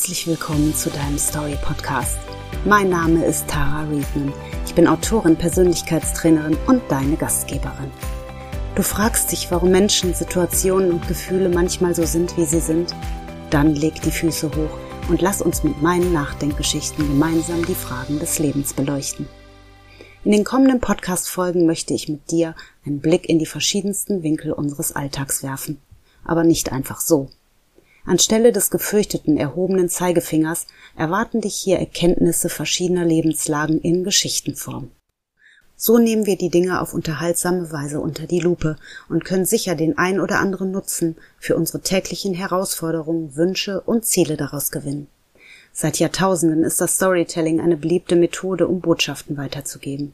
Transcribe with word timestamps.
Herzlich 0.00 0.26
willkommen 0.26 0.74
zu 0.74 0.88
deinem 0.88 1.18
Story 1.18 1.58
Podcast. 1.60 2.16
Mein 2.64 2.88
Name 2.88 3.22
ist 3.22 3.46
Tara 3.48 3.82
Riedman. 3.82 4.32
Ich 4.64 4.74
bin 4.74 4.88
Autorin, 4.88 5.36
Persönlichkeitstrainerin 5.36 6.56
und 6.66 6.80
deine 6.88 7.16
Gastgeberin. 7.16 7.90
Du 8.76 8.82
fragst 8.82 9.30
dich, 9.30 9.50
warum 9.50 9.70
Menschen, 9.70 10.14
Situationen 10.14 10.92
und 10.92 11.06
Gefühle 11.06 11.50
manchmal 11.50 11.94
so 11.94 12.06
sind, 12.06 12.34
wie 12.38 12.46
sie 12.46 12.60
sind? 12.60 12.94
Dann 13.50 13.74
leg 13.74 14.00
die 14.00 14.10
Füße 14.10 14.48
hoch 14.48 15.10
und 15.10 15.20
lass 15.20 15.42
uns 15.42 15.64
mit 15.64 15.82
meinen 15.82 16.14
Nachdenkgeschichten 16.14 17.06
gemeinsam 17.06 17.66
die 17.66 17.74
Fragen 17.74 18.18
des 18.20 18.38
Lebens 18.38 18.72
beleuchten. 18.72 19.28
In 20.24 20.32
den 20.32 20.44
kommenden 20.44 20.80
Podcast-Folgen 20.80 21.66
möchte 21.66 21.92
ich 21.92 22.08
mit 22.08 22.30
dir 22.30 22.54
einen 22.86 23.00
Blick 23.00 23.28
in 23.28 23.38
die 23.38 23.44
verschiedensten 23.44 24.22
Winkel 24.22 24.52
unseres 24.52 24.92
Alltags 24.96 25.42
werfen. 25.42 25.78
Aber 26.24 26.42
nicht 26.42 26.72
einfach 26.72 27.00
so. 27.00 27.28
Anstelle 28.04 28.52
des 28.52 28.70
gefürchteten 28.70 29.36
erhobenen 29.36 29.88
Zeigefingers 29.88 30.66
erwarten 30.96 31.40
dich 31.40 31.54
hier 31.56 31.78
Erkenntnisse 31.78 32.48
verschiedener 32.48 33.04
Lebenslagen 33.04 33.80
in 33.80 34.04
Geschichtenform. 34.04 34.90
So 35.76 35.98
nehmen 35.98 36.26
wir 36.26 36.36
die 36.36 36.50
Dinge 36.50 36.82
auf 36.82 36.92
unterhaltsame 36.92 37.72
Weise 37.72 38.00
unter 38.00 38.26
die 38.26 38.40
Lupe 38.40 38.76
und 39.08 39.24
können 39.24 39.46
sicher 39.46 39.74
den 39.74 39.96
ein 39.96 40.20
oder 40.20 40.38
anderen 40.38 40.70
Nutzen 40.70 41.16
für 41.38 41.56
unsere 41.56 41.80
täglichen 41.80 42.34
Herausforderungen, 42.34 43.34
Wünsche 43.34 43.80
und 43.80 44.04
Ziele 44.04 44.36
daraus 44.36 44.70
gewinnen. 44.70 45.06
Seit 45.72 45.98
Jahrtausenden 45.98 46.64
ist 46.64 46.80
das 46.80 46.96
Storytelling 46.96 47.60
eine 47.60 47.76
beliebte 47.76 48.16
Methode, 48.16 48.68
um 48.68 48.80
Botschaften 48.80 49.36
weiterzugeben. 49.38 50.12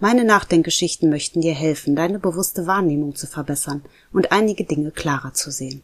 Meine 0.00 0.24
Nachdenkgeschichten 0.24 1.10
möchten 1.10 1.40
dir 1.40 1.54
helfen, 1.54 1.94
deine 1.94 2.18
bewusste 2.18 2.66
Wahrnehmung 2.66 3.14
zu 3.14 3.26
verbessern 3.26 3.82
und 4.12 4.32
einige 4.32 4.64
Dinge 4.64 4.90
klarer 4.90 5.34
zu 5.34 5.50
sehen. 5.50 5.82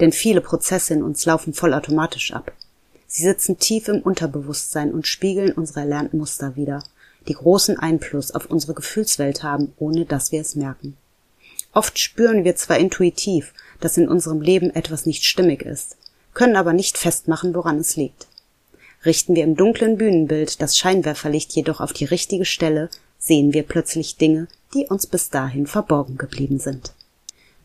Denn 0.00 0.12
viele 0.12 0.40
Prozesse 0.40 0.94
in 0.94 1.02
uns 1.02 1.24
laufen 1.26 1.52
vollautomatisch 1.54 2.32
ab. 2.32 2.52
Sie 3.06 3.22
sitzen 3.22 3.58
tief 3.58 3.88
im 3.88 4.00
Unterbewusstsein 4.00 4.92
und 4.92 5.06
spiegeln 5.06 5.52
unsere 5.52 5.80
erlernten 5.80 6.18
Muster 6.18 6.56
wider 6.56 6.82
die 7.28 7.34
großen 7.34 7.78
Einfluss 7.78 8.30
auf 8.30 8.46
unsere 8.46 8.74
Gefühlswelt 8.74 9.42
haben, 9.42 9.72
ohne 9.78 10.04
dass 10.06 10.32
wir 10.32 10.40
es 10.40 10.54
merken. 10.54 10.96
Oft 11.72 11.98
spüren 11.98 12.44
wir 12.44 12.56
zwar 12.56 12.78
intuitiv, 12.78 13.52
dass 13.80 13.98
in 13.98 14.08
unserem 14.08 14.40
Leben 14.40 14.74
etwas 14.74 15.06
nicht 15.06 15.24
stimmig 15.24 15.62
ist, 15.62 15.96
können 16.34 16.56
aber 16.56 16.72
nicht 16.72 16.96
festmachen, 16.96 17.54
woran 17.54 17.78
es 17.78 17.96
liegt. 17.96 18.26
Richten 19.04 19.36
wir 19.36 19.44
im 19.44 19.56
dunklen 19.56 19.96
Bühnenbild 19.96 20.60
das 20.60 20.76
Scheinwerferlicht 20.76 21.52
jedoch 21.52 21.80
auf 21.80 21.92
die 21.92 22.06
richtige 22.06 22.44
Stelle, 22.44 22.88
sehen 23.18 23.52
wir 23.52 23.62
plötzlich 23.62 24.16
Dinge, 24.16 24.48
die 24.74 24.86
uns 24.86 25.06
bis 25.06 25.30
dahin 25.30 25.66
verborgen 25.66 26.16
geblieben 26.16 26.58
sind. 26.58 26.92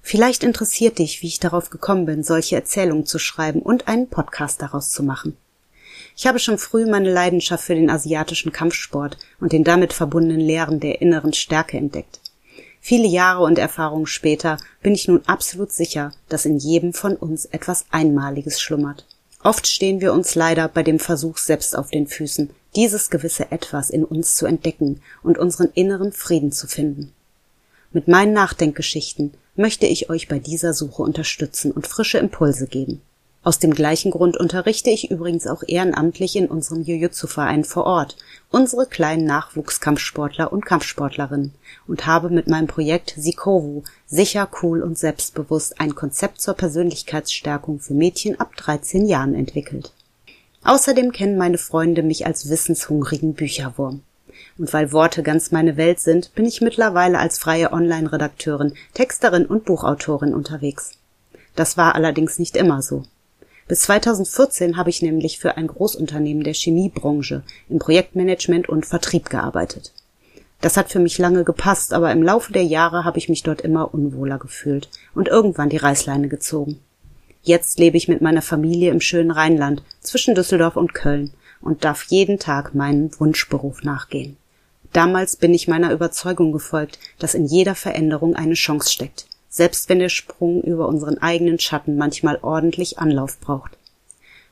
Vielleicht 0.05 0.43
interessiert 0.43 0.99
dich, 0.99 1.21
wie 1.23 1.27
ich 1.27 1.39
darauf 1.39 1.69
gekommen 1.69 2.05
bin, 2.05 2.23
solche 2.23 2.57
Erzählungen 2.57 3.05
zu 3.05 3.19
schreiben 3.19 3.61
und 3.61 3.87
einen 3.87 4.09
Podcast 4.09 4.61
daraus 4.61 4.91
zu 4.91 5.01
machen. 5.01 5.37
Ich 6.17 6.27
habe 6.27 6.39
schon 6.39 6.57
früh 6.57 6.85
meine 6.85 7.11
Leidenschaft 7.11 7.63
für 7.63 7.73
den 7.73 7.89
asiatischen 7.89 8.51
Kampfsport 8.51 9.17
und 9.39 9.53
den 9.53 9.63
damit 9.63 9.93
verbundenen 9.93 10.41
Lehren 10.41 10.81
der 10.81 11.01
inneren 11.01 11.31
Stärke 11.31 11.77
entdeckt. 11.77 12.19
Viele 12.81 13.07
Jahre 13.07 13.43
und 13.43 13.57
Erfahrungen 13.57 14.05
später 14.05 14.57
bin 14.83 14.93
ich 14.93 15.07
nun 15.07 15.21
absolut 15.25 15.71
sicher, 15.71 16.11
dass 16.27 16.45
in 16.45 16.57
jedem 16.57 16.93
von 16.93 17.15
uns 17.15 17.45
etwas 17.45 17.85
Einmaliges 17.89 18.59
schlummert. 18.61 19.07
Oft 19.41 19.67
stehen 19.67 20.01
wir 20.01 20.11
uns 20.11 20.35
leider 20.35 20.67
bei 20.67 20.83
dem 20.83 20.99
Versuch 20.99 21.37
selbst 21.37 21.77
auf 21.77 21.91
den 21.91 22.07
Füßen, 22.07 22.49
dieses 22.75 23.09
gewisse 23.09 23.51
Etwas 23.51 23.89
in 23.89 24.03
uns 24.03 24.35
zu 24.35 24.45
entdecken 24.45 25.01
und 25.23 25.37
unseren 25.37 25.69
inneren 25.73 26.11
Frieden 26.11 26.51
zu 26.51 26.67
finden. 26.67 27.13
Mit 27.93 28.07
meinen 28.07 28.33
Nachdenkgeschichten 28.33 29.35
möchte 29.55 29.85
ich 29.85 30.09
euch 30.09 30.27
bei 30.27 30.39
dieser 30.39 30.73
Suche 30.73 31.03
unterstützen 31.03 31.71
und 31.71 31.85
frische 31.85 32.17
Impulse 32.17 32.65
geben. 32.65 33.01
Aus 33.43 33.59
dem 33.59 33.73
gleichen 33.75 34.09
Grund 34.09 34.35
unterrichte 34.35 34.89
ich 34.89 35.11
übrigens 35.11 35.45
auch 35.45 35.61
ehrenamtlich 35.67 36.35
in 36.35 36.47
unserem 36.47 36.81
Jiu-Jitsu-Verein 36.81 37.65
vor 37.65 37.85
Ort 37.85 38.15
unsere 38.49 38.87
kleinen 38.87 39.25
Nachwuchskampfsportler 39.25 40.51
und 40.51 40.65
Kampfsportlerinnen 40.65 41.53
und 41.85 42.07
habe 42.07 42.31
mit 42.31 42.47
meinem 42.47 42.67
Projekt 42.67 43.13
Sikovu 43.15 43.83
sicher, 44.07 44.49
cool 44.63 44.81
und 44.81 44.97
selbstbewusst 44.97 45.79
ein 45.79 45.93
Konzept 45.93 46.41
zur 46.41 46.55
Persönlichkeitsstärkung 46.55 47.79
für 47.79 47.93
Mädchen 47.93 48.39
ab 48.39 48.55
13 48.55 49.05
Jahren 49.05 49.35
entwickelt. 49.35 49.91
Außerdem 50.63 51.11
kennen 51.11 51.37
meine 51.37 51.59
Freunde 51.59 52.01
mich 52.01 52.25
als 52.25 52.49
wissenshungrigen 52.49 53.35
Bücherwurm. 53.35 54.01
Und 54.57 54.71
weil 54.71 54.91
Worte 54.91 55.23
ganz 55.23 55.51
meine 55.51 55.77
Welt 55.77 55.99
sind, 55.99 56.33
bin 56.35 56.45
ich 56.45 56.61
mittlerweile 56.61 57.19
als 57.19 57.39
freie 57.39 57.71
Online-Redakteurin, 57.71 58.73
Texterin 58.93 59.45
und 59.45 59.65
Buchautorin 59.65 60.33
unterwegs. 60.33 60.91
Das 61.55 61.77
war 61.77 61.95
allerdings 61.95 62.39
nicht 62.39 62.55
immer 62.55 62.81
so. 62.81 63.03
Bis 63.67 63.81
2014 63.81 64.77
habe 64.77 64.89
ich 64.89 65.01
nämlich 65.01 65.39
für 65.39 65.57
ein 65.57 65.67
Großunternehmen 65.67 66.43
der 66.43 66.53
Chemiebranche 66.53 67.43
im 67.69 67.79
Projektmanagement 67.79 68.69
und 68.69 68.85
Vertrieb 68.85 69.29
gearbeitet. 69.29 69.93
Das 70.61 70.77
hat 70.77 70.91
für 70.91 70.99
mich 70.99 71.17
lange 71.17 71.43
gepasst, 71.43 71.93
aber 71.93 72.11
im 72.11 72.23
Laufe 72.23 72.53
der 72.53 72.63
Jahre 72.63 73.03
habe 73.03 73.17
ich 73.17 73.29
mich 73.29 73.43
dort 73.43 73.61
immer 73.61 73.93
unwohler 73.93 74.37
gefühlt 74.37 74.89
und 75.13 75.27
irgendwann 75.27 75.69
die 75.69 75.77
Reißleine 75.77 76.27
gezogen. 76.27 76.79
Jetzt 77.41 77.79
lebe 77.79 77.97
ich 77.97 78.07
mit 78.07 78.21
meiner 78.21 78.41
Familie 78.41 78.91
im 78.91 79.01
schönen 79.01 79.31
Rheinland 79.31 79.83
zwischen 79.99 80.35
Düsseldorf 80.35 80.77
und 80.77 80.93
Köln 80.93 81.33
und 81.59 81.83
darf 81.83 82.03
jeden 82.03 82.39
Tag 82.39 82.73
meinem 82.75 83.11
Wunschberuf 83.19 83.83
nachgehen. 83.83 84.37
Damals 84.93 85.35
bin 85.35 85.53
ich 85.53 85.67
meiner 85.67 85.91
Überzeugung 85.91 86.51
gefolgt, 86.51 86.99
dass 87.19 87.33
in 87.33 87.45
jeder 87.45 87.75
Veränderung 87.75 88.35
eine 88.35 88.53
Chance 88.53 88.91
steckt 88.91 89.25
selbst 89.53 89.87
wenn 89.87 89.99
der 89.99 90.09
Sprung 90.09 90.63
über 90.63 90.87
unseren 90.87 91.19
eigenen 91.19 91.59
Schatten 91.59 91.95
manchmal 91.95 92.39
ordentlich 92.41 92.97
Anlauf 92.97 93.39
braucht. 93.39 93.77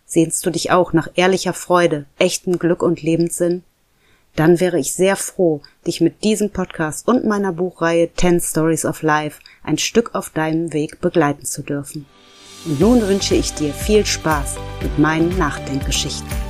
Sehnst 0.05 0.45
du 0.45 0.51
dich 0.51 0.69
auch 0.69 0.93
nach 0.93 1.07
ehrlicher 1.15 1.53
Freude, 1.53 2.05
echtem 2.19 2.59
Glück 2.59 2.83
und 2.83 3.01
Lebenssinn? 3.01 3.63
Dann 4.35 4.59
wäre 4.59 4.77
ich 4.77 4.93
sehr 4.93 5.15
froh, 5.15 5.61
dich 5.87 6.01
mit 6.01 6.23
diesem 6.23 6.51
Podcast 6.51 7.07
und 7.07 7.25
meiner 7.25 7.51
Buchreihe 7.51 8.09
Ten 8.09 8.39
Stories 8.39 8.85
of 8.85 9.01
Life 9.01 9.41
ein 9.63 9.79
Stück 9.79 10.13
auf 10.13 10.29
deinem 10.29 10.71
Weg 10.71 11.01
begleiten 11.01 11.45
zu 11.45 11.63
dürfen. 11.63 12.05
Und 12.65 12.79
nun 12.79 13.01
wünsche 13.07 13.33
ich 13.33 13.55
dir 13.55 13.73
viel 13.73 14.05
Spaß 14.05 14.57
mit 14.83 14.99
meinen 14.99 15.35
Nachdenkgeschichten. 15.35 16.40